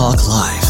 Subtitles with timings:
[0.00, 0.69] Talk Live.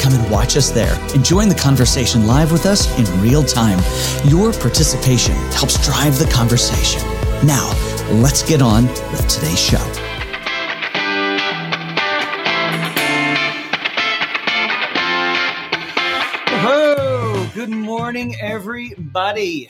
[0.00, 3.78] come and watch us there and join the conversation live with us in real time.
[4.24, 7.02] Your participation helps drive the conversation.
[7.46, 7.70] Now,
[8.10, 10.02] let's get on with today's show.
[17.54, 19.68] Good morning, everybody.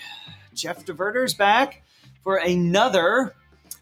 [0.54, 1.82] Jeff DeVerter's back
[2.24, 3.34] for another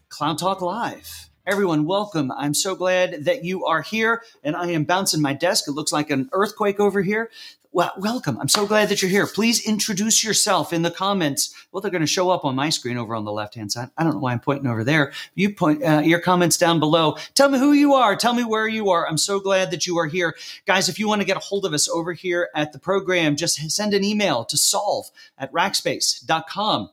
[0.09, 1.29] Cloud Talk Live.
[1.47, 2.31] Everyone, welcome.
[2.31, 5.67] I'm so glad that you are here, and I am bouncing my desk.
[5.67, 7.31] It looks like an earthquake over here.
[7.71, 8.37] Well, welcome.
[8.37, 9.25] I'm so glad that you're here.
[9.25, 11.51] Please introduce yourself in the comments.
[11.71, 13.89] Well, they're going to show up on my screen over on the left hand side.
[13.97, 15.13] I don't know why I'm pointing over there.
[15.33, 17.17] You point uh, your comments down below.
[17.33, 18.15] Tell me who you are.
[18.15, 19.07] Tell me where you are.
[19.07, 20.35] I'm so glad that you are here.
[20.67, 23.35] Guys, if you want to get a hold of us over here at the program,
[23.35, 26.91] just send an email to solve at rackspace.com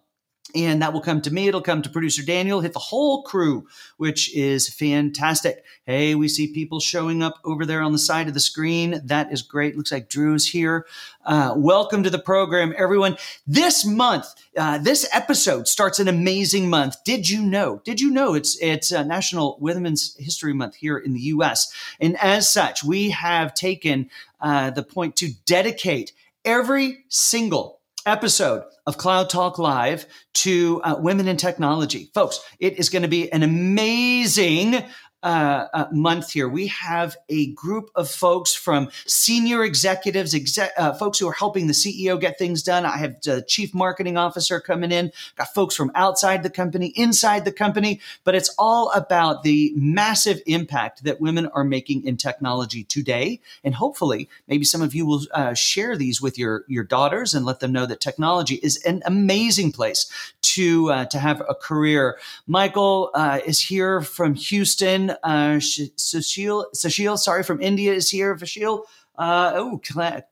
[0.55, 1.49] and that will come to me.
[1.49, 5.65] It'll come to producer Daniel, hit the whole crew, which is fantastic.
[5.85, 9.01] Hey, we see people showing up over there on the side of the screen.
[9.05, 9.77] That is great.
[9.77, 10.87] Looks like Drew's here.
[11.25, 13.17] Uh, welcome to the program, everyone.
[13.47, 16.97] This month, uh, this episode starts an amazing month.
[17.05, 17.83] Did you know?
[17.85, 21.71] Did you know it's it's uh, National Women's History Month here in the U.S.
[22.01, 24.09] And as such, we have taken
[24.41, 26.13] uh, the point to dedicate
[26.45, 32.11] every single episode of Cloud Talk Live to uh, women in technology.
[32.15, 34.83] Folks, it is going to be an amazing
[35.23, 40.93] uh, uh, month here, we have a group of folks from senior executives, exec, uh,
[40.95, 42.87] folks who are helping the CEO get things done.
[42.87, 47.45] I have the chief marketing officer coming in, got folks from outside the company, inside
[47.45, 52.85] the company, but it's all about the massive impact that women are making in technology
[52.85, 53.41] today.
[53.65, 57.45] And hopefully, maybe some of you will uh, share these with your, your daughters and
[57.45, 60.09] let them know that technology is an amazing place
[60.55, 62.19] to, uh, to have a career.
[62.47, 65.11] Michael uh, is here from Houston.
[65.23, 68.35] Uh, Sushil, sorry, from India is here.
[68.35, 68.85] Vashil.
[69.17, 69.81] Uh, oh,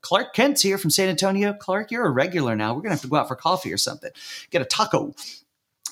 [0.01, 1.53] Clark Kent's here from San Antonio.
[1.53, 2.73] Clark, you're a regular now.
[2.73, 4.11] We're going to have to go out for coffee or something.
[4.51, 5.13] Get a taco.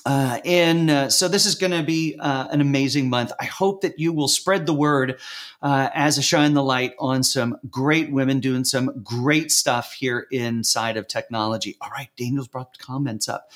[0.05, 3.31] Uh, and uh, so this is going to be uh, an amazing month.
[3.39, 5.19] I hope that you will spread the word
[5.63, 10.27] uh, as I shine the light on some great women doing some great stuff here
[10.31, 11.75] inside of technology.
[11.81, 13.51] All right, Daniel's brought the comments up.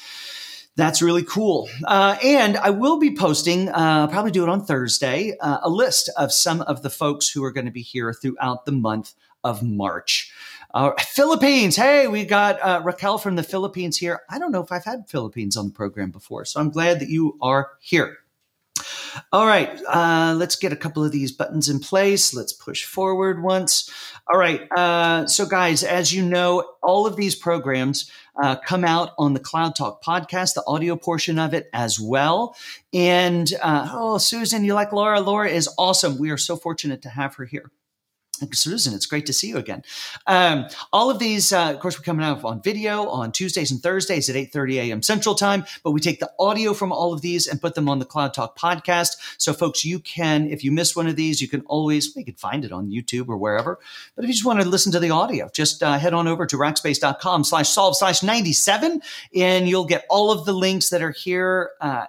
[0.79, 1.67] That's really cool.
[1.83, 6.09] Uh, and I will be posting, uh, probably do it on Thursday, uh, a list
[6.15, 9.13] of some of the folks who are going to be here throughout the month
[9.43, 10.31] of March.
[10.73, 11.75] Uh, Philippines.
[11.75, 14.21] Hey, we got uh, Raquel from the Philippines here.
[14.29, 17.09] I don't know if I've had Philippines on the program before, so I'm glad that
[17.09, 18.19] you are here.
[19.33, 22.33] All right, uh, let's get a couple of these buttons in place.
[22.33, 23.91] Let's push forward once.
[24.31, 24.61] All right,
[25.29, 28.09] so guys, as you know, all of these programs
[28.41, 32.55] uh, come out on the Cloud Talk podcast, the audio portion of it as well.
[32.93, 35.19] And uh, oh, Susan, you like Laura?
[35.19, 36.17] Laura is awesome.
[36.17, 37.71] We are so fortunate to have her here.
[38.53, 39.83] Susan, it's great to see you again.
[40.27, 43.81] Um, all of these, uh, of course, we're coming out on video on Tuesdays and
[43.81, 45.01] Thursdays at 8.30 a.m.
[45.01, 47.99] Central Time, but we take the audio from all of these and put them on
[47.99, 49.17] the Cloud Talk podcast.
[49.37, 52.35] So folks, you can, if you miss one of these, you can always, you can
[52.35, 53.79] find it on YouTube or wherever.
[54.15, 56.45] But if you just want to listen to the audio, just uh, head on over
[56.45, 59.01] to rackspace.com slash solve slash 97
[59.35, 62.05] and you'll get all of the links that are here, uh,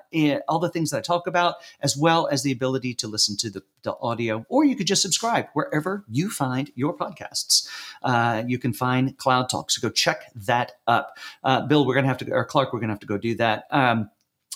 [0.48, 3.50] all the things that I talk about, as well as the ability to listen to
[3.50, 7.68] the audio, or you could just subscribe wherever you find your podcasts.
[8.02, 9.70] Uh, you can find Cloud Talk.
[9.70, 11.18] So go check that up.
[11.42, 13.18] Uh, Bill, we're going to have to, or Clark, we're going to have to go
[13.18, 13.64] do that.
[13.70, 14.10] Um,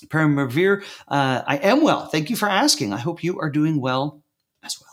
[0.06, 2.06] Paramavir, uh, I am well.
[2.06, 2.92] Thank you for asking.
[2.92, 4.22] I hope you are doing well
[4.62, 4.90] as well.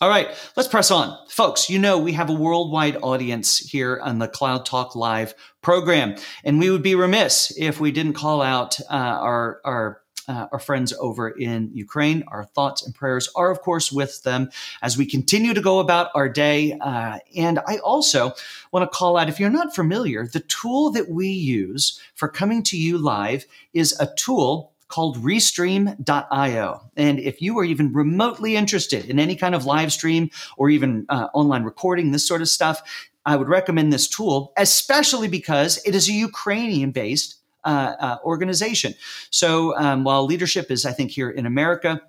[0.00, 1.16] All right, let's press on.
[1.30, 6.16] Folks, you know we have a worldwide audience here on the Cloud Talk Live program,
[6.44, 10.58] and we would be remiss if we didn't call out uh, our, our uh, our
[10.58, 12.24] friends over in Ukraine.
[12.28, 14.50] Our thoughts and prayers are, of course, with them
[14.82, 16.76] as we continue to go about our day.
[16.80, 18.32] Uh, and I also
[18.72, 22.62] want to call out if you're not familiar, the tool that we use for coming
[22.64, 26.90] to you live is a tool called restream.io.
[26.96, 31.06] And if you are even remotely interested in any kind of live stream or even
[31.08, 32.82] uh, online recording, this sort of stuff,
[33.24, 37.35] I would recommend this tool, especially because it is a Ukrainian based
[37.66, 38.94] uh, uh, organization.
[39.30, 42.00] So um, while leadership is, I think, here in America,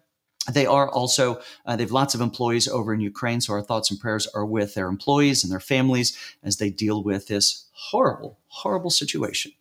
[0.53, 3.91] they are also uh, they have lots of employees over in ukraine so our thoughts
[3.91, 8.39] and prayers are with their employees and their families as they deal with this horrible
[8.47, 9.51] horrible situation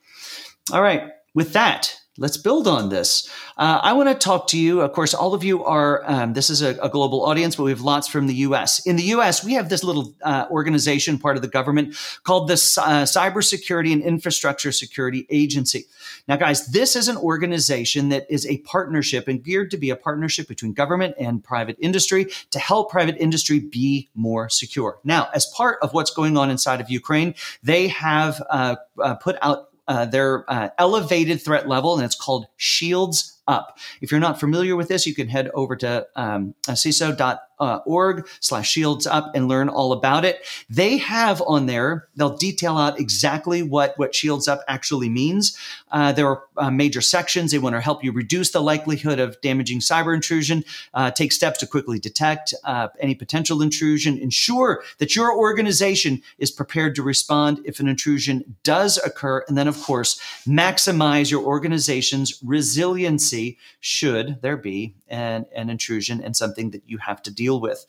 [0.72, 3.28] all right with that let's build on this.
[3.56, 4.80] Uh, I want to talk to you.
[4.80, 7.70] Of course, all of you are, um, this is a, a, global audience, but we
[7.70, 8.86] have lots from the US.
[8.86, 12.54] In the US, we have this little uh, organization, part of the government, called the
[12.54, 15.84] uh, Cybersecurity and Infrastructure Security Agency.
[16.28, 19.96] Now, guys, this is an organization that is a partnership and geared to be a
[19.96, 24.98] partnership between government and private industry to help private industry be more secure.
[25.04, 29.36] Now, as part of what's going on inside of Ukraine, they have uh, uh, put
[29.42, 33.78] out uh, their uh, elevated threat level, and it's called Shields Up.
[34.00, 38.26] If you're not familiar with this, you can head over to um, CISA.com uh, org
[38.40, 40.46] slash shields up and learn all about it.
[40.68, 45.56] They have on there, they'll detail out exactly what, what shields up actually means.
[45.90, 47.52] Uh, there are uh, major sections.
[47.52, 50.64] They want to help you reduce the likelihood of damaging cyber intrusion,
[50.94, 56.50] uh, take steps to quickly detect uh, any potential intrusion, ensure that your organization is
[56.50, 59.44] prepared to respond if an intrusion does occur.
[59.48, 66.36] And then, of course, maximize your organization's resiliency should there be an, an intrusion and
[66.36, 67.86] something that you have to deal deal with.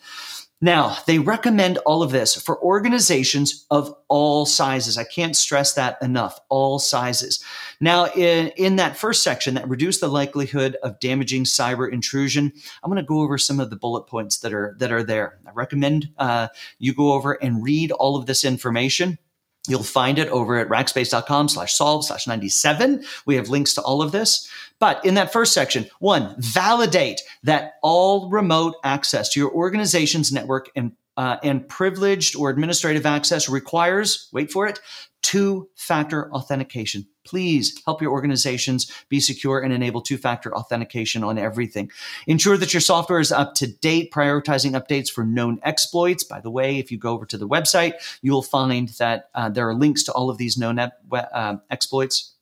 [0.60, 4.98] Now, they recommend all of this for organizations of all sizes.
[4.98, 6.40] I can't stress that enough.
[6.50, 7.44] All sizes.
[7.80, 12.52] Now, in, in that first section that reduce the likelihood of damaging cyber intrusion,
[12.82, 15.38] I'm going to go over some of the bullet points that are that are there.
[15.46, 16.48] I recommend uh,
[16.80, 19.20] you go over and read all of this information.
[19.68, 23.04] You'll find it over at rackspace.com slash solve slash 97.
[23.26, 24.50] We have links to all of this.
[24.80, 30.70] But in that first section, one, validate that all remote access to your organization's network
[30.76, 34.80] and uh, and privileged or administrative access requires, wait for it,
[35.24, 37.08] two factor authentication.
[37.26, 41.92] Please help your organizations be secure and enable two factor authentication on everything.
[42.28, 46.24] Ensure that your software is up to date, prioritizing updates for known exploits.
[46.24, 49.50] By the way, if you go over to the website, you will find that uh,
[49.50, 52.37] there are links to all of these known uh, exploits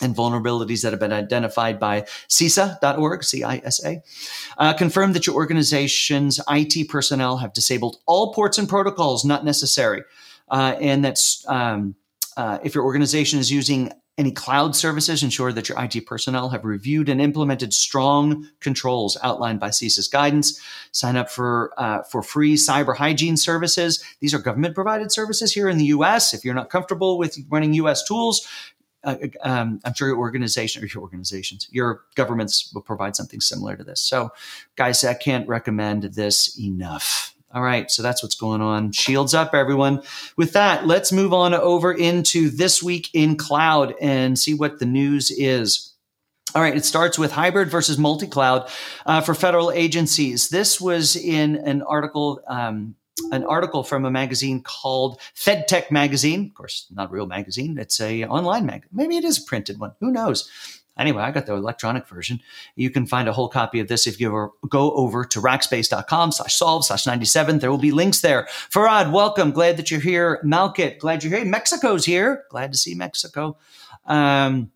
[0.00, 4.02] and vulnerabilities that have been identified by CISA.org, C-I-S-A.
[4.58, 10.02] Uh, confirm that your organization's IT personnel have disabled all ports and protocols not necessary.
[10.48, 11.94] Uh, and that's um,
[12.36, 16.64] uh, if your organization is using any cloud services, ensure that your IT personnel have
[16.64, 20.60] reviewed and implemented strong controls outlined by CISA's guidance.
[20.92, 24.04] Sign up for uh, for free cyber hygiene services.
[24.20, 26.34] These are government provided services here in the U.S.
[26.34, 28.02] If you're not comfortable with running U.S.
[28.06, 28.46] tools,
[29.04, 33.76] uh, um, I'm sure your organization or your organizations, your governments will provide something similar
[33.76, 34.00] to this.
[34.00, 34.30] So,
[34.76, 37.34] guys, I can't recommend this enough.
[37.52, 38.92] All right, so that's what's going on.
[38.92, 40.02] Shields up, everyone.
[40.36, 44.86] With that, let's move on over into this week in cloud and see what the
[44.86, 45.92] news is.
[46.54, 48.68] All right, it starts with hybrid versus multi cloud
[49.04, 50.48] uh, for federal agencies.
[50.48, 52.94] This was in an article um,
[53.32, 56.46] an article from a magazine called FedTech Magazine.
[56.46, 57.78] Of course, not a real magazine.
[57.78, 58.86] It's a online mag.
[58.92, 59.92] Maybe it is a printed one.
[60.00, 60.48] Who knows?
[60.98, 62.40] Anyway, I got the electronic version.
[62.76, 66.54] You can find a whole copy of this if you go over to rackspace.com slash
[66.54, 67.58] solve slash 97.
[67.58, 68.46] There will be links there.
[68.70, 69.50] Farad, welcome.
[69.50, 70.40] Glad that you're here.
[70.44, 71.44] Malkit, glad you're here.
[71.46, 72.44] Mexico's here.
[72.50, 73.56] Glad to see Mexico.
[74.04, 74.72] Um,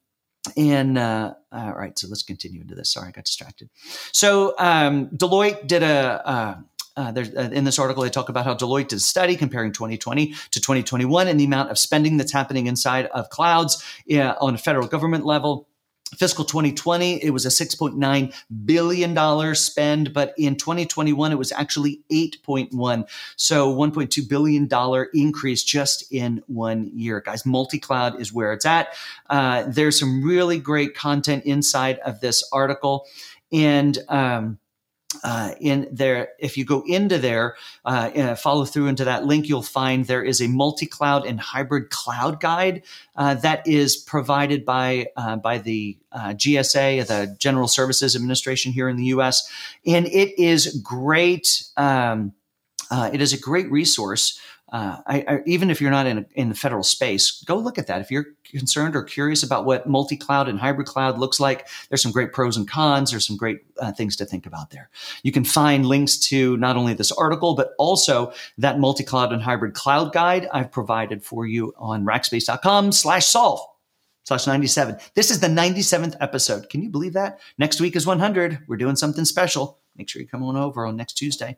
[0.57, 2.93] and uh, all right, so let's continue into this.
[2.93, 3.69] Sorry, I got distracted.
[4.13, 6.57] So um, Deloitte did a, uh,
[6.97, 10.33] uh, uh, in this article, they talk about how Deloitte did a study comparing 2020
[10.33, 14.59] to 2021 and the amount of spending that's happening inside of clouds uh, on a
[14.59, 15.69] federal government level.
[16.17, 18.35] Fiscal 2020, it was a $6.9
[18.65, 23.09] billion spend, but in 2021, it was actually 8.1.
[23.37, 27.21] So $1.2 billion increase just in one year.
[27.21, 28.95] Guys, multi-cloud is where it's at.
[29.29, 33.07] Uh, there's some really great content inside of this article.
[33.51, 34.59] And, um,
[35.23, 39.49] uh, in there, if you go into there, uh, uh, follow through into that link,
[39.49, 42.83] you'll find there is a multi-cloud and hybrid cloud guide
[43.17, 48.89] uh, that is provided by uh, by the uh, GSA, the General Services Administration here
[48.89, 49.49] in the U.S.,
[49.87, 51.65] and it is great.
[51.77, 52.33] Um,
[53.13, 54.39] it is a great resource
[54.75, 57.79] uh, I, I, even if you're not in, a, in the federal space, go look
[57.79, 58.01] at that.
[58.01, 62.03] If you're concerned or curious about what multi cloud and hybrid cloud looks like, there's
[62.03, 63.13] some great pros and cons.
[63.13, 64.91] There's some great uh, things to think about there.
[65.23, 69.41] You can find links to not only this article, but also that multi cloud and
[69.41, 73.61] hybrid cloud guide I've provided for you on rackspace.com slash solve
[74.25, 74.97] slash 97.
[75.15, 76.69] This is the 97th episode.
[76.69, 77.39] Can you believe that?
[77.59, 78.65] Next week is 100.
[78.67, 79.79] We're doing something special.
[79.97, 81.57] Make sure you come on over on next Tuesday.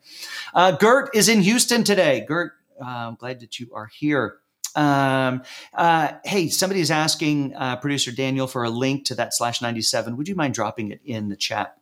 [0.53, 2.23] Uh, Gert is in Houston today.
[2.27, 2.51] Gert
[2.83, 4.37] I'm glad that you are here.
[4.75, 5.41] Um,
[5.73, 10.17] uh, hey, somebody is asking uh, producer Daniel for a link to that slash 97.
[10.17, 11.77] Would you mind dropping it in the chat?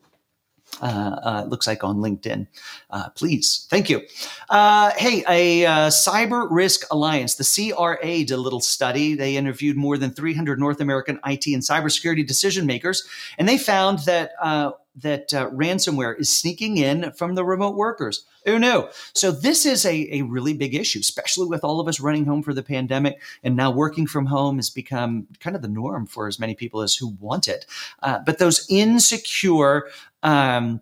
[0.82, 2.48] uh, uh, looks like on LinkedIn.
[2.90, 4.02] Uh, please, thank you.
[4.50, 9.16] Uh, hey, a Cyber Risk Alliance, the CRA, did a little study.
[9.16, 14.00] They interviewed more than 300 North American IT and cybersecurity decision makers, and they found
[14.00, 14.32] that
[14.96, 18.26] uh, that ransomware is sneaking in from the remote workers.
[18.48, 18.90] Oh no!
[19.14, 22.44] So this is a, a really big issue, especially with all of us running home
[22.44, 26.28] for the pandemic, and now working from home has become kind of the norm for
[26.28, 27.66] as many people as who want it.
[28.02, 29.88] but those insecure
[30.24, 30.82] um,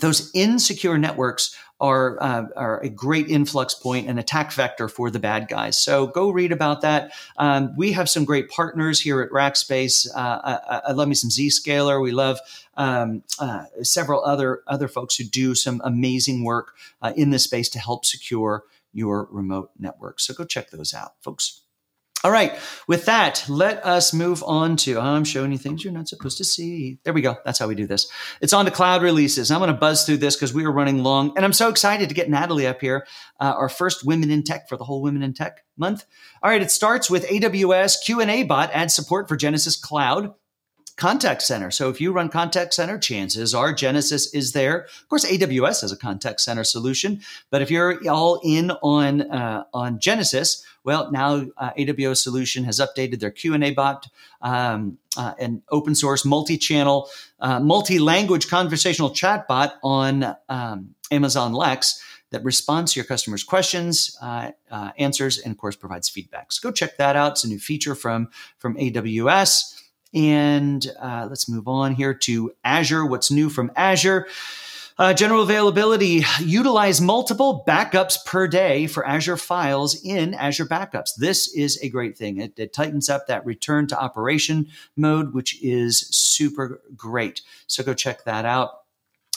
[0.00, 5.18] those insecure networks are, uh, are a great influx point and attack vector for the
[5.18, 5.76] bad guys.
[5.76, 7.12] So go read about that.
[7.36, 10.06] Um, we have some great partners here at Rackspace.
[10.14, 12.00] Uh, I, I, love me some Zscaler.
[12.00, 12.38] We love
[12.76, 17.68] um, uh, several other other folks who do some amazing work uh, in this space
[17.70, 18.62] to help secure
[18.92, 20.20] your remote network.
[20.20, 21.61] So go check those out, folks.
[22.24, 22.56] All right.
[22.86, 26.44] With that, let us move on to I'm showing you things you're not supposed to
[26.44, 26.98] see.
[27.02, 27.36] There we go.
[27.44, 28.06] That's how we do this.
[28.40, 29.50] It's on to cloud releases.
[29.50, 32.08] I'm going to buzz through this because we are running long, and I'm so excited
[32.08, 33.06] to get Natalie up here,
[33.40, 36.04] uh, our first Women in Tech for the whole Women in Tech month.
[36.42, 36.62] All right.
[36.62, 40.32] It starts with AWS Q&A bot adds support for Genesys Cloud
[40.96, 41.70] contact center.
[41.70, 44.82] So if you run contact center, chances are Genesys is there.
[44.84, 47.20] Of course, AWS has a contact center solution,
[47.50, 52.80] but if you're all in on uh, on Genesys, well, now uh, AWS solution has
[52.80, 54.08] updated their Q and A bot.
[54.40, 57.08] Um, uh, an open source multi-channel,
[57.40, 64.50] uh, multi-language conversational chatbot on um, Amazon Lex that responds to your customers' questions, uh,
[64.70, 66.50] uh, answers, and of course provides feedback.
[66.50, 67.32] So go check that out.
[67.32, 69.81] It's a new feature from from AWS.
[70.14, 73.06] And uh, let's move on here to Azure.
[73.06, 74.26] What's new from Azure?
[74.98, 81.14] Uh, general availability utilize multiple backups per day for Azure files in Azure Backups.
[81.16, 82.38] This is a great thing.
[82.38, 87.40] It, it, tightens up that return to operation mode, which is super great.
[87.66, 88.81] So go check that out.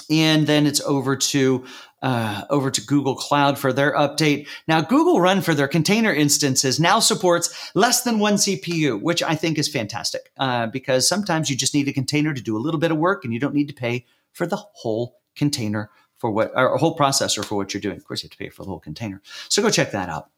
[0.09, 1.65] And then it's over to
[2.01, 4.47] uh, over to Google Cloud for their update.
[4.67, 9.33] Now, Google Run for their container instances now supports less than one CPU, which I
[9.33, 12.79] think is fantastic uh, because sometimes you just need a container to do a little
[12.79, 16.51] bit of work and you don't need to pay for the whole container for what,
[16.55, 17.97] or a whole processor for what you're doing.
[17.97, 19.21] Of course, you have to pay for the whole container.
[19.49, 20.29] So go check that out.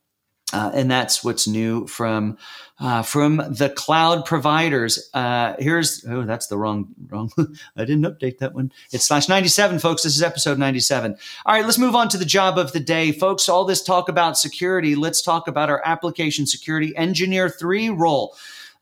[0.54, 2.38] Uh, and that's what's new from
[2.80, 5.10] uh, from the cloud providers.
[5.14, 7.30] Uh, here's oh, that's the wrong wrong.
[7.76, 8.72] I didn't update that one.
[8.92, 10.04] It's slash ninety seven, folks.
[10.04, 11.18] This is episode ninety seven.
[11.46, 13.50] All right, let's move on to the job of the day, folks.
[13.50, 14.96] All this talk about security.
[14.96, 18.34] Let's talk about our application security engineer three role.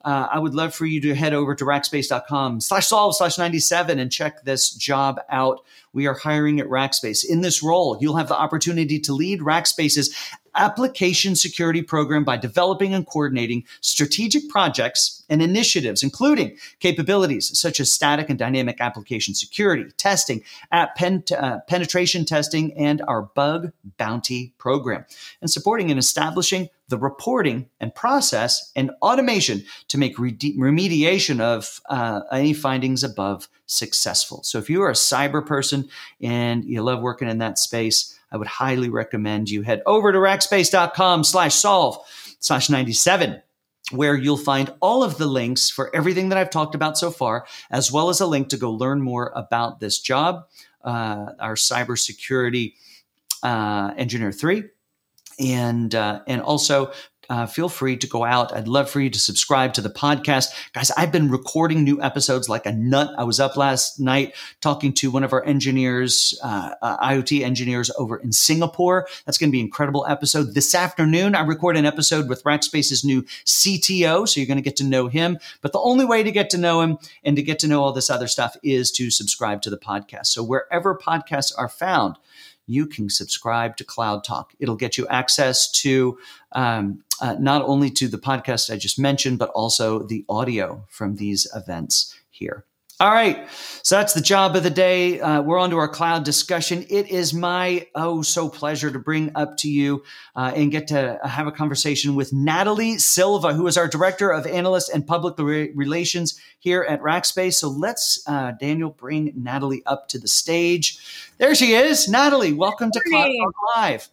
[0.04, 3.98] Uh, I would love for you to head over to rackspace.com slash solve slash 97
[3.98, 5.62] and check this job out.
[5.94, 7.26] We are hiring at Rackspace.
[7.28, 10.16] In this role, you'll have the opportunity to lead Rackspace's
[10.56, 17.92] application security program by developing and coordinating strategic projects and initiatives, including capabilities such as
[17.92, 24.54] static and dynamic application security, testing, app pen, uh, penetration testing, and our bug bounty
[24.58, 25.06] program,
[25.42, 31.82] and supporting and establishing the reporting and process and automation to make re- remediation of
[31.90, 34.44] uh, any findings above successful.
[34.44, 35.90] So if you are a cyber person
[36.22, 40.18] and you love working in that space, I would highly recommend you head over to
[40.18, 41.98] rackspace.com slash solve
[42.42, 43.42] slash 97
[43.92, 47.48] where you'll find all of the links for everything that I've talked about so far,
[47.72, 50.48] as well as a link to go learn more about this job,
[50.84, 52.74] uh, our cybersecurity
[53.42, 54.66] uh, engineer three,
[55.40, 56.92] and uh, and also
[57.30, 58.56] uh, feel free to go out.
[58.56, 60.48] I'd love for you to subscribe to the podcast.
[60.74, 63.14] Guys, I've been recording new episodes like a nut.
[63.18, 67.92] I was up last night talking to one of our engineers, uh, uh, IoT engineers
[67.98, 69.08] over in Singapore.
[69.26, 70.54] That's going to be an incredible episode.
[70.54, 74.28] This afternoon, I record an episode with Rackspace's new CTO.
[74.28, 75.40] So you're going to get to know him.
[75.62, 77.94] But the only way to get to know him and to get to know all
[77.94, 80.28] this other stuff is to subscribe to the podcast.
[80.28, 82.18] So wherever podcasts are found,
[82.68, 84.54] you can subscribe to Cloud Talk.
[84.60, 86.18] It'll get you access to
[86.52, 91.16] um, uh, not only to the podcast I just mentioned, but also the audio from
[91.16, 92.66] these events here.
[92.98, 93.50] All right.
[93.84, 95.20] So that's the job of the day.
[95.20, 96.86] Uh, we're on to our cloud discussion.
[96.90, 101.20] It is my, oh, so pleasure to bring up to you uh, and get to
[101.22, 106.40] have a conversation with Natalie Silva, who is our Director of Analyst and Public Relations
[106.60, 107.56] here at Rackspace.
[107.56, 110.98] So let's, uh, Daniel, bring Natalie up to the stage.
[111.38, 112.08] There she is.
[112.08, 114.10] Natalie, welcome to Cloud Talk Live.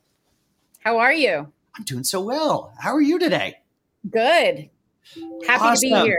[0.80, 1.52] How are you?
[1.76, 2.74] I'm doing so well.
[2.80, 3.60] How are you today?
[4.10, 4.70] Good.
[5.46, 5.88] Happy awesome.
[5.88, 6.18] to be here.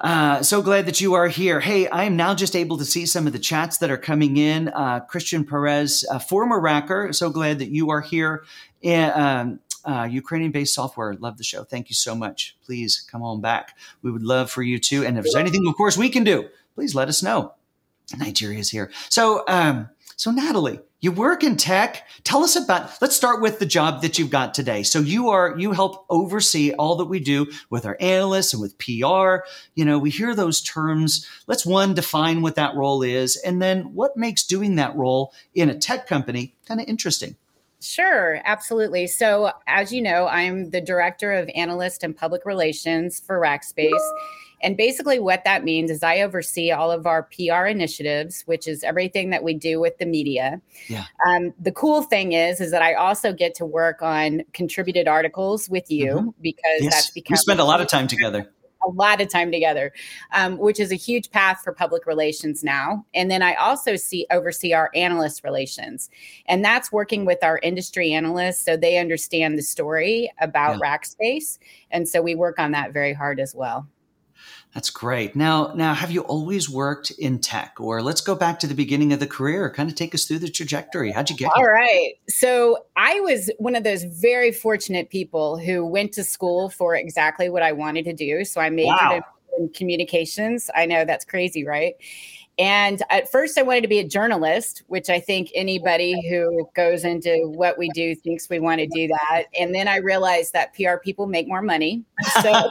[0.00, 1.60] Uh, so glad that you are here.
[1.60, 4.38] Hey, I am now just able to see some of the chats that are coming
[4.38, 4.68] in.
[4.68, 8.44] Uh, Christian Perez, former Racker, so glad that you are here.
[8.84, 11.14] Um, uh, Ukrainian based software.
[11.14, 11.64] Love the show.
[11.64, 12.56] Thank you so much.
[12.64, 13.76] Please come on back.
[14.02, 15.04] We would love for you to.
[15.04, 17.54] And if there's anything, of course, we can do, please let us know.
[18.18, 18.90] Nigeria's here.
[19.08, 22.06] So, um, so Natalie, you work in tech.
[22.24, 23.00] Tell us about.
[23.00, 24.82] Let's start with the job that you've got today.
[24.82, 28.78] So you are you help oversee all that we do with our analysts and with
[28.78, 29.46] PR.
[29.74, 31.26] You know, we hear those terms.
[31.46, 35.70] Let's one define what that role is, and then what makes doing that role in
[35.70, 37.36] a tech company kind of interesting.
[37.82, 39.06] Sure, absolutely.
[39.06, 44.10] So, as you know, I'm the director of analyst and public relations for Rackspace.
[44.62, 48.82] And basically, what that means is I oversee all of our PR initiatives, which is
[48.82, 50.60] everything that we do with the media.
[50.88, 51.04] Yeah.
[51.26, 55.68] Um, the cool thing is, is that I also get to work on contributed articles
[55.68, 56.28] with you mm-hmm.
[56.40, 56.94] because yes.
[56.94, 58.50] that's because we spend a lot of time together
[58.82, 59.92] a lot of time together,
[60.32, 63.04] um, which is a huge path for public relations now.
[63.14, 66.10] And then I also see oversee our analyst relations,
[66.46, 70.96] and that's working with our industry analysts so they understand the story about yeah.
[70.96, 71.58] Rackspace,
[71.90, 73.86] and so we work on that very hard as well.
[74.74, 75.34] That's great.
[75.34, 79.12] Now, now, have you always worked in tech, or let's go back to the beginning
[79.12, 79.68] of the career?
[79.68, 81.10] Kind of take us through the trajectory.
[81.10, 81.50] How'd you get?
[81.56, 81.72] All here?
[81.72, 82.12] right.
[82.28, 87.48] So I was one of those very fortunate people who went to school for exactly
[87.48, 88.44] what I wanted to do.
[88.44, 89.22] So I majored wow.
[89.58, 90.70] in communications.
[90.72, 91.94] I know that's crazy, right?
[92.56, 97.04] And at first, I wanted to be a journalist, which I think anybody who goes
[97.04, 99.44] into what we do thinks we want to do that.
[99.58, 102.04] And then I realized that PR people make more money.
[102.42, 102.70] So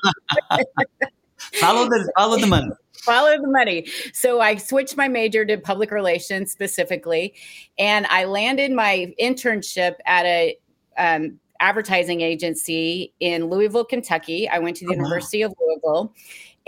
[1.60, 2.70] follow the follow the money.
[3.00, 3.88] Follow the money.
[4.12, 7.34] So i switched my major to public relations specifically
[7.78, 10.58] and i landed my internship at a
[10.98, 15.52] um, advertising agency in louisville kentucky i went to the oh, university wow.
[15.52, 16.14] of louisville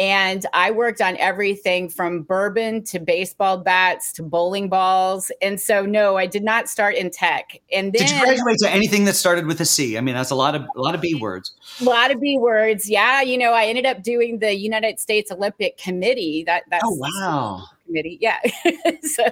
[0.02, 5.32] and I worked on everything from bourbon to baseball bats to bowling balls.
[5.44, 7.60] And so, no, I did not start in tech.
[7.72, 10.00] And then, did you graduate to anything that started with a C?
[10.00, 11.54] I mean, that's a lot of a lot of B words.
[11.82, 12.90] A lot of B words.
[12.90, 16.46] Yeah, you know, I ended up doing the United States Olympic Committee.
[16.46, 18.18] That that's oh wow committee.
[18.22, 18.40] Yeah.
[19.02, 19.24] so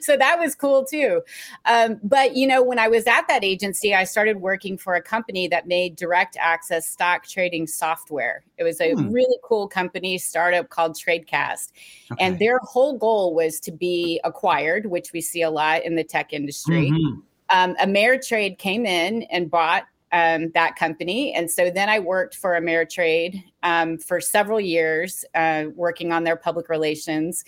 [0.00, 1.22] so that was cool too.
[1.64, 5.02] Um, but you know, when I was at that agency, I started working for a
[5.02, 8.44] company that made direct access stock trading software.
[8.56, 9.10] It was a hmm.
[9.10, 11.72] really cool company startup called Tradecast.
[12.12, 12.24] Okay.
[12.24, 16.04] And their whole goal was to be acquired, which we see a lot in the
[16.04, 16.90] tech industry.
[16.90, 17.20] Mm-hmm.
[17.50, 21.34] Um, Ameritrade came in and bought um, that company.
[21.34, 26.36] And so then I worked for Ameritrade um, for several years, uh, working on their
[26.36, 27.44] public relations.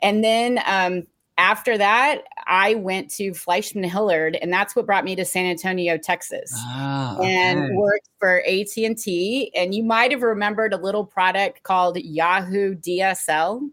[0.00, 1.06] And then um,
[1.38, 5.96] after that, I went to Fleishman Hillard, and that's what brought me to San Antonio,
[5.96, 7.32] Texas, ah, okay.
[7.32, 9.52] and worked for AT and T.
[9.54, 13.70] And you might have remembered a little product called Yahoo DSL.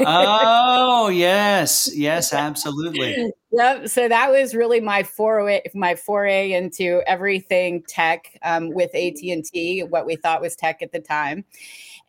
[0.00, 3.30] oh yes, yes, absolutely.
[3.50, 3.88] Yep.
[3.88, 9.44] So that was really my foray, my foray into everything tech um, with AT and
[9.44, 11.44] T, what we thought was tech at the time.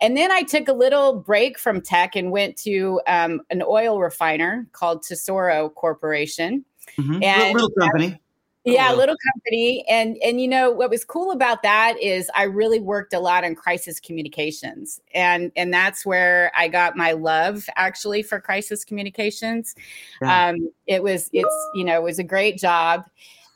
[0.03, 4.01] And then I took a little break from tech and went to um, an oil
[4.01, 6.65] refiner called Tesoro Corporation.
[6.97, 7.23] Mm-hmm.
[7.23, 8.19] And little, company.
[8.65, 9.85] Yeah, little company.
[9.89, 13.45] And and you know what was cool about that is I really worked a lot
[13.45, 14.99] on crisis communications.
[15.13, 19.73] And and that's where I got my love actually for crisis communications.
[20.21, 23.05] Um, it was it's you know, it was a great job.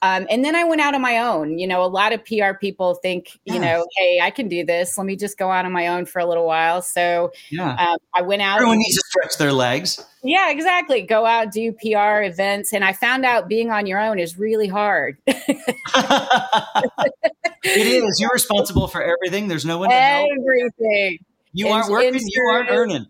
[0.04, 1.58] Um, and then I went out on my own.
[1.58, 4.96] You know, a lot of PR people think, you know, hey, I can do this.
[4.98, 6.84] Let me just go out on my own for a little while.
[6.84, 8.58] So yeah, um, I went out.
[8.58, 10.04] Everyone needs to stretch their legs.
[10.24, 11.02] Yeah, exactly.
[11.02, 12.74] Go out, do PR events.
[12.74, 15.18] And I found out being on your own is really hard.
[15.26, 15.48] it
[17.64, 18.20] is.
[18.20, 19.48] You're responsible for everything.
[19.48, 20.30] There's no one to help.
[20.40, 21.18] Everything.
[21.54, 22.36] You aren't working, insurance.
[22.36, 23.08] you aren't earning.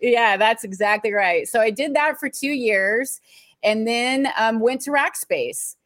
[0.00, 1.46] Yeah, that's exactly right.
[1.46, 3.20] So I did that for two years
[3.62, 5.76] and then um, went to Rackspace.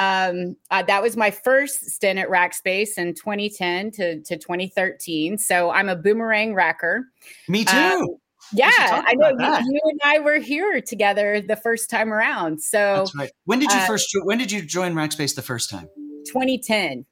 [0.00, 5.36] Um, uh, that was my first stint at Rackspace in 2010 to, to 2013.
[5.36, 7.02] So I'm a boomerang racker.
[7.48, 7.76] Me too.
[7.76, 8.06] Um,
[8.54, 12.62] yeah, I know you, you, and I were here together the first time around.
[12.62, 13.30] So that's right.
[13.44, 14.08] When did you uh, first?
[14.24, 15.86] When did you join Rackspace the first time?
[16.26, 17.04] 2010.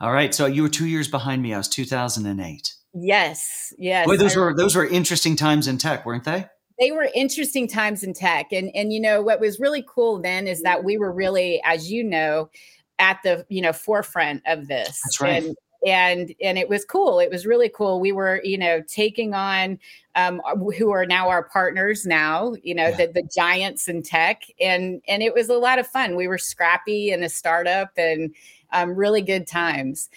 [0.00, 1.54] All right, so you were two years behind me.
[1.54, 2.72] I was 2008.
[2.94, 4.06] Yes, yes.
[4.06, 6.46] Boy, those were those were interesting times in tech, weren't they?
[6.78, 8.52] They were interesting times in tech.
[8.52, 11.90] And and you know what was really cool then is that we were really as
[11.90, 12.50] you know
[12.98, 15.42] at the you know forefront of this that's right.
[15.42, 17.20] and and and it was cool.
[17.20, 18.00] It was really cool.
[18.00, 19.78] We were you know taking on
[20.14, 20.40] um,
[20.78, 22.96] who are now our partners now you know yeah.
[22.96, 24.42] the, the giants in tech.
[24.60, 26.16] And and it was a lot of fun.
[26.16, 28.34] We were scrappy and a startup and
[28.72, 30.08] um, really good times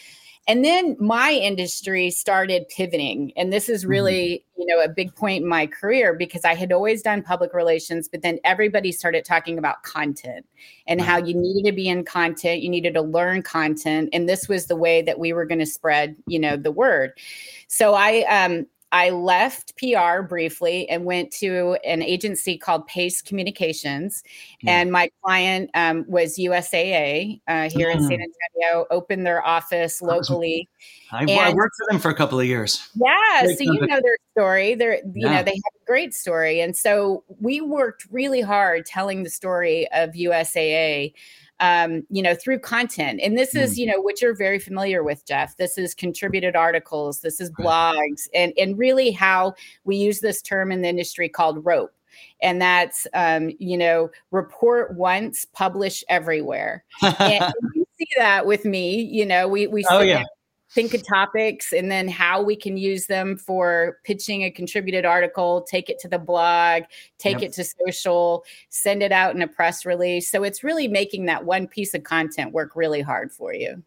[0.50, 3.32] and then my industry started pivoting.
[3.38, 3.92] And this is mm-hmm.
[3.92, 7.54] really, you know, a big point in my career because I had always done public
[7.54, 10.48] relations, but then everybody started talking about content
[10.88, 14.10] and how you needed to be in content, you needed to learn content.
[14.12, 17.12] And this was the way that we were going to spread, you know, the word.
[17.68, 24.24] So I um I left PR briefly and went to an agency called Pace Communications.
[24.62, 24.80] Yeah.
[24.80, 27.96] And my client um, was USAA uh, here mm.
[27.96, 28.24] in San mm.
[28.24, 30.68] Antonio, opened their office locally.
[31.12, 32.88] I, I, worked for them for a couple of years.
[32.96, 33.16] Yeah.
[33.44, 33.80] Great so company.
[33.82, 34.76] you know their story.
[34.76, 35.38] They're, you yeah.
[35.38, 36.62] know, they have a great story.
[36.62, 41.14] And so we worked really hard telling the story of USAA
[41.60, 43.20] um, you know, through content.
[43.24, 43.78] And this is, mm.
[43.78, 45.58] you know, what you're very familiar with, Jeff.
[45.58, 50.72] This is contributed articles, this is blogs, and and really how we use this term
[50.72, 51.92] in the industry called rope.
[52.42, 56.84] And that's, um, you know, report once, publish everywhere.
[57.02, 59.02] and you see that with me.
[59.02, 60.24] You know, we we oh, yeah
[60.72, 65.62] think of topics and then how we can use them for pitching a contributed article,
[65.64, 66.84] take it to the blog,
[67.18, 67.44] take yep.
[67.50, 70.30] it to social, send it out in a press release.
[70.30, 73.84] So it's really making that one piece of content work really hard for you.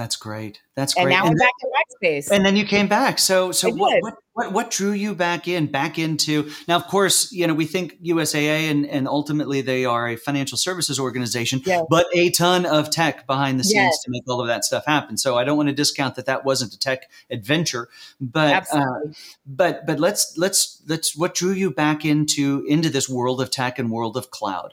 [0.00, 0.62] That's great.
[0.76, 1.02] That's great.
[1.02, 2.30] And now and I'm then, back in Rackspace.
[2.34, 3.18] And then you came back.
[3.18, 6.50] So, so what, what, what, what, drew you back in, back into?
[6.66, 10.56] Now, of course, you know we think USAA and, and ultimately they are a financial
[10.56, 11.84] services organization, yes.
[11.90, 14.02] but a ton of tech behind the scenes yes.
[14.04, 15.18] to make all of that stuff happen.
[15.18, 19.00] So, I don't want to discount that that wasn't a tech adventure, but uh,
[19.44, 23.78] but but let's let's let's what drew you back into into this world of tech
[23.78, 24.72] and world of cloud.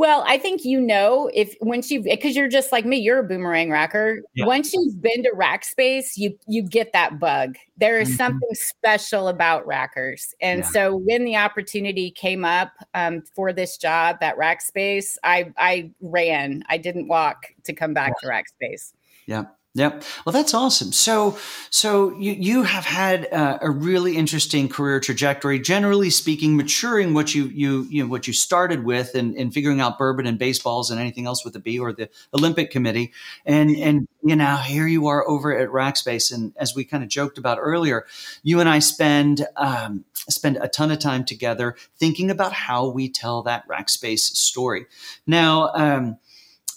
[0.00, 3.22] Well, I think you know if once you because you're just like me, you're a
[3.22, 4.20] boomerang racker.
[4.32, 4.46] Yeah.
[4.46, 7.56] Once you've been to Rackspace, you you get that bug.
[7.76, 8.16] There is mm-hmm.
[8.16, 10.68] something special about rackers, and yeah.
[10.70, 16.64] so when the opportunity came up um, for this job at Rackspace, I I ran.
[16.70, 18.30] I didn't walk to come back yeah.
[18.30, 18.94] to Rackspace.
[19.26, 19.44] Yeah.
[19.74, 20.02] Yep.
[20.26, 20.90] Well, that's awesome.
[20.90, 21.38] So,
[21.70, 25.60] so you you have had uh, a really interesting career trajectory.
[25.60, 29.80] Generally speaking, maturing what you you you know what you started with, and, and figuring
[29.80, 33.12] out bourbon and baseballs and anything else with the B or the Olympic Committee,
[33.46, 37.08] and and you know here you are over at Rackspace, and as we kind of
[37.08, 38.06] joked about earlier,
[38.42, 43.08] you and I spend um, spend a ton of time together thinking about how we
[43.08, 44.86] tell that Rackspace story.
[45.28, 45.70] Now.
[45.74, 46.16] Um,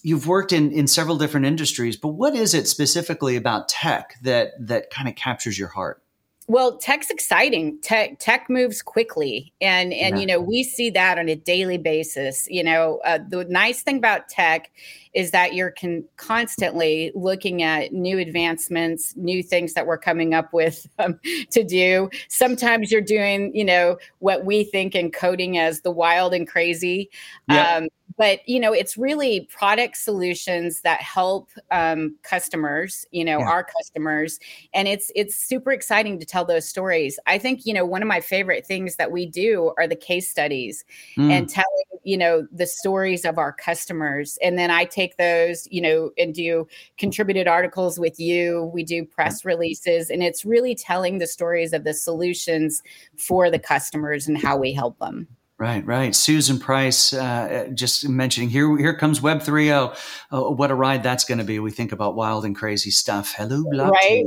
[0.03, 4.51] you've worked in in several different industries, but what is it specifically about tech that
[4.59, 6.03] that kind of captures your heart?
[6.47, 7.79] Well, tech's exciting.
[7.81, 10.21] Tech tech moves quickly, and and yeah.
[10.21, 12.47] you know we see that on a daily basis.
[12.49, 14.69] You know, uh, the nice thing about tech
[15.13, 20.51] is that you're con- constantly looking at new advancements, new things that we're coming up
[20.53, 21.17] with um,
[21.51, 22.09] to do.
[22.27, 27.09] Sometimes you're doing, you know, what we think in coding as the wild and crazy.
[27.47, 27.77] Yeah.
[27.77, 27.87] Um,
[28.17, 33.45] but you know it's really product solutions that help um, customers you know yeah.
[33.49, 34.39] our customers
[34.73, 38.07] and it's it's super exciting to tell those stories i think you know one of
[38.07, 40.83] my favorite things that we do are the case studies
[41.17, 41.31] mm.
[41.31, 41.67] and telling
[42.03, 46.33] you know the stories of our customers and then i take those you know and
[46.33, 51.73] do contributed articles with you we do press releases and it's really telling the stories
[51.73, 52.81] of the solutions
[53.17, 55.27] for the customers and how we help them
[55.63, 56.13] Right, right.
[56.13, 58.77] Susan Price uh, just mentioning here.
[58.77, 59.95] Here comes Web 3.0.
[60.29, 61.57] Uh, what a ride that's going to be.
[61.59, 63.33] We think about wild and crazy stuff.
[63.37, 63.91] Hello, blockchain.
[63.91, 64.25] Right.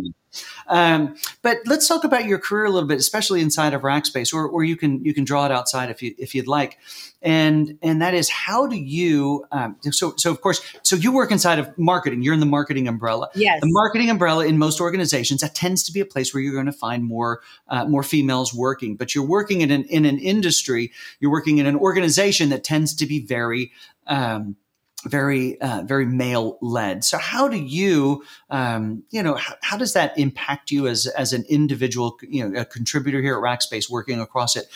[0.68, 4.48] Um, but let's talk about your career a little bit, especially inside of Rackspace, or,
[4.48, 6.78] or you can you can draw it outside if you if you'd like.
[7.22, 11.30] And and that is how do you um, so so of course so you work
[11.30, 12.22] inside of marketing.
[12.22, 13.28] You're in the marketing umbrella.
[13.34, 13.60] Yes.
[13.60, 16.66] The marketing umbrella in most organizations that tends to be a place where you're going
[16.66, 18.96] to find more uh, more females working.
[18.96, 20.92] But you're working in an in an industry.
[21.20, 23.72] You're working in an organization that tends to be very
[24.06, 24.56] um,
[25.06, 27.04] very uh, very male led.
[27.04, 31.32] So how do you um, you know how, how, does that impact you as as
[31.32, 34.66] an individual you know a contributor here at Rackspace working across it,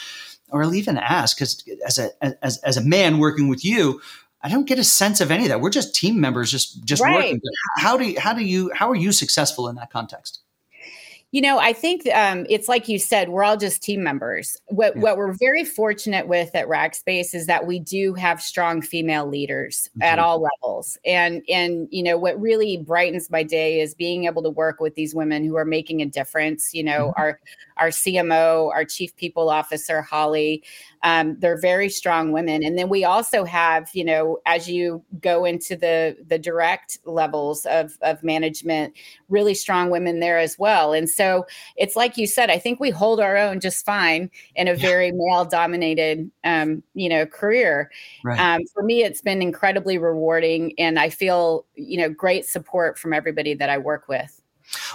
[0.50, 2.10] or I'll even ask because as a
[2.44, 4.00] as as a man working with you.
[4.42, 5.60] I don't get a sense of any of that.
[5.60, 7.14] We're just team members, just just right.
[7.14, 7.40] working.
[7.76, 10.40] how do you, how do you how are you successful in that context?
[11.32, 14.56] You know, I think um, it's like you said, we're all just team members.
[14.66, 15.02] What yeah.
[15.02, 19.88] what we're very fortunate with at Rackspace is that we do have strong female leaders
[19.90, 20.02] mm-hmm.
[20.02, 20.98] at all levels.
[21.04, 24.96] And and you know, what really brightens my day is being able to work with
[24.96, 26.74] these women who are making a difference.
[26.74, 27.20] You know, mm-hmm.
[27.20, 27.40] our
[27.76, 30.64] our CMO, our chief people officer, Holly.
[31.02, 32.62] Um, they're very strong women.
[32.62, 37.64] And then we also have, you know, as you go into the the direct levels
[37.66, 38.94] of, of management,
[39.28, 40.92] really strong women there as well.
[40.92, 41.19] And so
[41.76, 45.12] it's like you said, I think we hold our own just fine in a very
[45.12, 47.90] male dominated, um, you know, career.
[48.24, 48.38] Right.
[48.38, 53.12] Um, for me, it's been incredibly rewarding, and I feel, you know, great support from
[53.12, 54.40] everybody that I work with.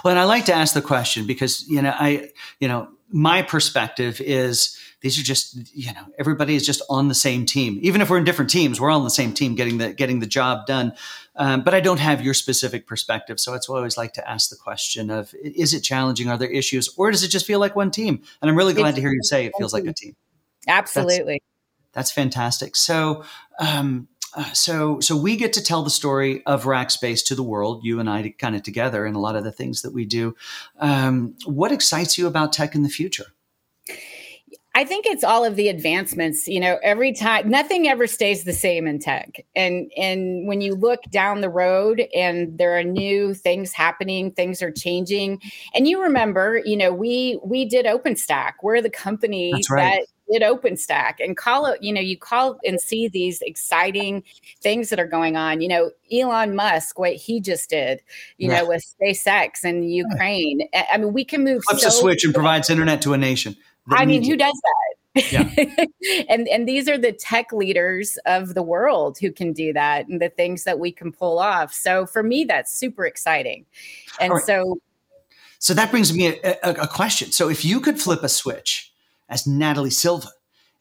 [0.04, 3.42] Well, and I like to ask the question because you know I you know my
[3.42, 7.78] perspective is these are just you know everybody is just on the same team.
[7.80, 10.18] Even if we're in different teams, we're all on the same team getting the getting
[10.18, 10.92] the job done.
[11.36, 14.28] Um, but I don't have your specific perspective, so that's why I always like to
[14.28, 16.28] ask the question of: Is it challenging?
[16.28, 18.20] Are there issues, or does it just feel like one team?
[18.42, 20.16] And I'm really glad it's to hear you say it feels like a team.
[20.66, 21.40] Absolutely,
[21.94, 22.74] that's, that's fantastic.
[22.76, 23.24] So.
[23.60, 27.82] Um, uh, so so we get to tell the story of Rackspace to the world,
[27.84, 30.36] you and I kind of together, and a lot of the things that we do.
[30.78, 33.32] Um, what excites you about tech in the future?
[34.76, 36.46] I think it's all of the advancements.
[36.46, 39.40] You know, every time nothing ever stays the same in tech.
[39.56, 44.60] And and when you look down the road and there are new things happening, things
[44.60, 45.40] are changing.
[45.74, 48.52] And you remember, you know, we we did OpenStack.
[48.62, 50.04] We're the company right.
[50.04, 54.24] that did OpenStack and call it, you know, you call and see these exciting
[54.60, 55.62] things that are going on.
[55.62, 58.02] You know, Elon Musk, what he just did,
[58.36, 60.68] you know, with SpaceX and Ukraine.
[60.92, 63.56] I mean, we can move flips so a switch and provides internet to a nation.
[63.90, 65.32] I mean, who does that?
[65.32, 65.86] Yeah.
[66.28, 70.20] and and these are the tech leaders of the world who can do that and
[70.20, 71.72] the things that we can pull off.
[71.72, 73.64] So for me, that's super exciting.
[74.20, 74.42] And right.
[74.42, 74.78] so
[75.58, 77.32] so that brings me a, a, a question.
[77.32, 78.92] So if you could flip a switch
[79.28, 80.28] as Natalie Silva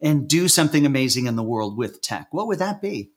[0.01, 3.11] and do something amazing in the world with tech, what would that be?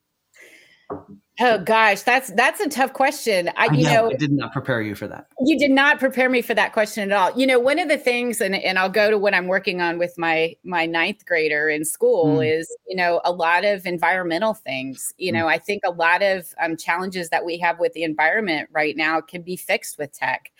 [1.40, 3.48] Oh gosh, that's that's a tough question.
[3.56, 5.28] I, you I know, know, I did not prepare you for that.
[5.40, 7.38] You did not prepare me for that question at all.
[7.38, 9.98] You know, one of the things, and and I'll go to what I'm working on
[9.98, 12.58] with my my ninth grader in school mm.
[12.58, 15.12] is, you know, a lot of environmental things.
[15.16, 15.36] You mm.
[15.36, 18.96] know, I think a lot of um, challenges that we have with the environment right
[18.96, 20.50] now can be fixed with tech.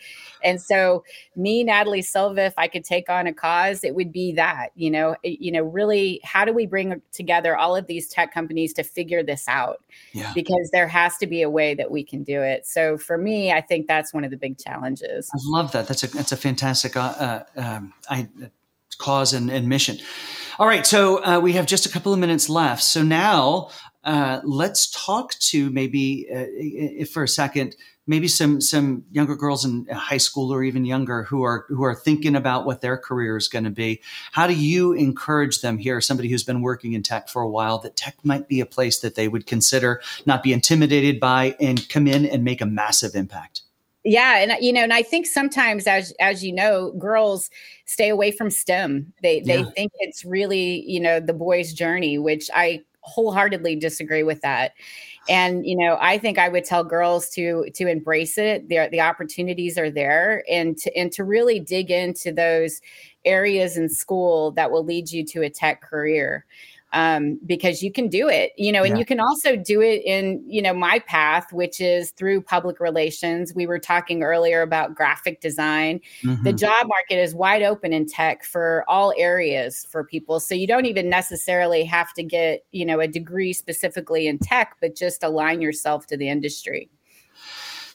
[0.45, 1.03] And so,
[1.35, 4.69] me, Natalie Silva, if I could take on a cause, it would be that.
[4.75, 8.71] You know, you know, really, how do we bring together all of these tech companies
[8.75, 9.83] to figure this out?
[10.13, 10.31] Yeah.
[10.33, 12.65] Because there has to be a way that we can do it.
[12.65, 15.29] So for me, I think that's one of the big challenges.
[15.33, 15.87] I love that.
[15.87, 18.27] That's a that's a fantastic uh, uh um, I,
[18.97, 19.97] cause and, and, mission.
[20.57, 22.83] All right, so uh, we have just a couple of minutes left.
[22.83, 23.69] So now
[24.03, 27.75] uh, let's talk to maybe uh, for a second
[28.09, 31.83] maybe some some younger girls in uh, high school or even younger who are who
[31.83, 34.01] are thinking about what their career is going to be.
[34.31, 37.77] How do you encourage them here somebody who's been working in tech for a while
[37.79, 41.87] that tech might be a place that they would consider not be intimidated by and
[41.87, 43.61] come in and make a massive impact?
[44.03, 47.51] Yeah and uh, you know and i think sometimes as as you know girls
[47.85, 49.13] stay away from stem.
[49.21, 49.69] They they yeah.
[49.75, 54.73] think it's really you know the boys journey which i wholeheartedly disagree with that
[55.29, 58.67] and you know i think i would tell girls to to embrace it.
[58.67, 62.81] The, the opportunities are there and to and to really dig into those
[63.23, 66.45] areas in school that will lead you to a tech career
[66.91, 68.99] um, because you can do it, you know, and yeah.
[68.99, 73.53] you can also do it in, you know, my path, which is through public relations.
[73.53, 75.99] We were talking earlier about graphic design.
[76.23, 76.43] Mm-hmm.
[76.43, 80.39] The job market is wide open in tech for all areas for people.
[80.39, 84.75] So you don't even necessarily have to get, you know, a degree specifically in tech,
[84.81, 86.89] but just align yourself to the industry.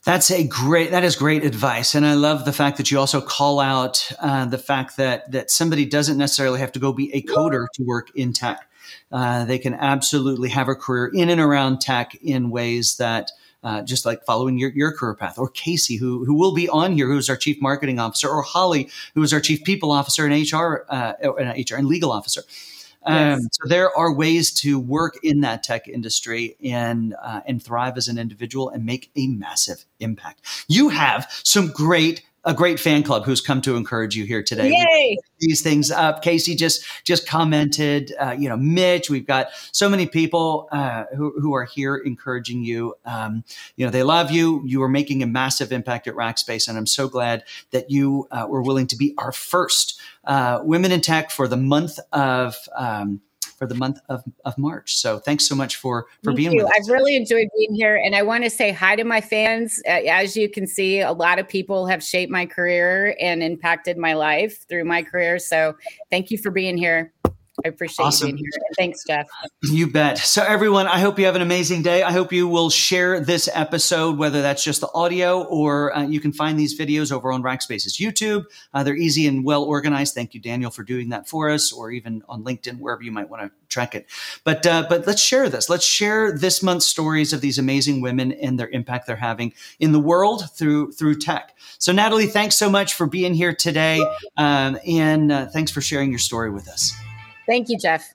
[0.04, 0.90] That's a great.
[0.90, 4.44] That is great advice, and I love the fact that you also call out uh,
[4.44, 8.11] the fact that that somebody doesn't necessarily have to go be a coder to work
[8.14, 8.68] in tech.
[9.12, 13.30] Uh, they can absolutely have a career in and around tech in ways that
[13.64, 16.92] uh, just like following your, your career path, or Casey, who who will be on
[16.92, 20.52] here, who's our chief marketing officer, or Holly, who is our chief people officer and
[20.52, 22.42] HR, uh, and HR and legal officer.
[23.06, 23.48] Um, yes.
[23.52, 28.08] So there are ways to work in that tech industry and uh, and thrive as
[28.08, 30.40] an individual and make a massive impact.
[30.68, 34.70] You have some great a great fan club who's come to encourage you here today.
[34.70, 35.16] Yay!
[35.40, 36.22] These things up.
[36.22, 38.12] Casey just just commented.
[38.18, 39.11] Uh, you know, Mitch.
[39.11, 42.94] We've got so many people uh, who who are here encouraging you.
[43.04, 43.44] Um,
[43.76, 44.62] you know, they love you.
[44.64, 48.46] You are making a massive impact at Rackspace, and I'm so glad that you uh,
[48.48, 52.57] were willing to be our first uh, women in tech for the month of.
[52.76, 53.20] Um,
[53.58, 54.96] for the month of, of March.
[54.96, 56.64] So thanks so much for for Thank being you.
[56.64, 56.72] with us.
[56.76, 59.80] I've really enjoyed being here, and I want to say hi to my fans.
[59.86, 63.96] Uh, as you can see, a lot of people have shaped my career and impacted
[63.96, 65.38] my life through my career.
[65.38, 65.76] So
[66.10, 67.13] thank you for being here.
[67.64, 68.28] I appreciate awesome.
[68.30, 68.62] you being here.
[68.76, 69.26] Thanks, Jeff.
[69.62, 70.18] You bet.
[70.18, 72.02] So, everyone, I hope you have an amazing day.
[72.02, 76.18] I hope you will share this episode, whether that's just the audio or uh, you
[76.18, 78.46] can find these videos over on Rackspace's YouTube.
[78.72, 80.14] Uh, they're easy and well organized.
[80.14, 83.28] Thank you, Daniel, for doing that for us, or even on LinkedIn, wherever you might
[83.28, 84.06] want to track it.
[84.42, 85.68] But uh, but let's share this.
[85.68, 89.92] Let's share this month's stories of these amazing women and their impact they're having in
[89.92, 91.56] the world through through tech.
[91.78, 94.04] So, Natalie, thanks so much for being here today,
[94.36, 96.94] um, and uh, thanks for sharing your story with us.
[97.46, 98.14] Thank you, Jeff.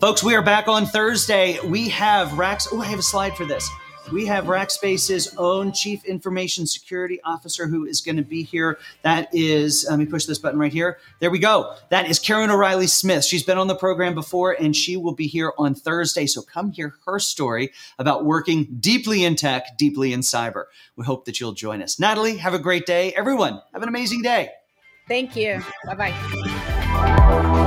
[0.00, 1.58] Folks, we are back on Thursday.
[1.64, 2.68] We have Racks.
[2.72, 3.68] Oh, I have a slide for this.
[4.12, 8.78] we have Rackspace's own Chief Information Security Officer who is going to be here.
[9.02, 10.98] That is, let me push this button right here.
[11.20, 11.76] There we go.
[11.90, 13.24] That is Karen O'Reilly Smith.
[13.24, 16.26] She's been on the program before and she will be here on Thursday.
[16.26, 20.64] So come hear her story about working deeply in tech, deeply in cyber.
[20.96, 22.00] We hope that you'll join us.
[22.00, 23.12] Natalie, have a great day.
[23.12, 24.50] Everyone, have an amazing day.
[25.08, 25.62] Thank you.
[25.84, 27.66] Bye bye.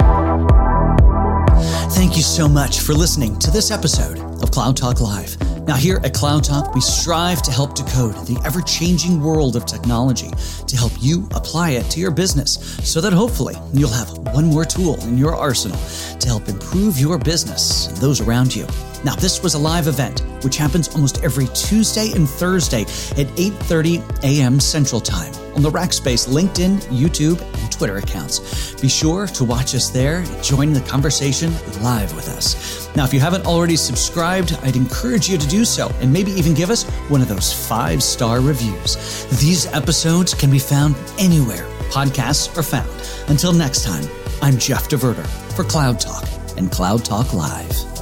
[2.14, 5.36] Thank you so much for listening to this episode of Cloud Talk Live.
[5.66, 9.66] Now, here at Cloud Talk, we strive to help decode the ever changing world of
[9.66, 10.30] technology
[10.68, 14.64] to help you apply it to your business so that hopefully you'll have one more
[14.64, 15.80] tool in your arsenal
[16.20, 18.68] to help improve your business and those around you.
[19.04, 24.24] Now, this was a live event which happens almost every Tuesday and Thursday at 8:30
[24.24, 24.60] a.m.
[24.60, 28.76] Central Time on the Rackspace LinkedIn, YouTube, and Twitter accounts.
[28.76, 32.90] Be sure to watch us there and join the conversation live with us.
[32.96, 36.54] Now, if you haven't already subscribed, I'd encourage you to do so and maybe even
[36.54, 39.26] give us one of those five-star reviews.
[39.42, 42.90] These episodes can be found anywhere podcasts are found.
[43.30, 44.06] Until next time,
[44.42, 47.93] I'm Jeff DeVerter for Cloud Talk and Cloud Talk Live.